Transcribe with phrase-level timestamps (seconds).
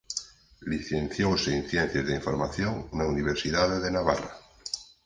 [0.71, 4.31] Licenciouse en Ciencias da Información na Universidade de Navarra.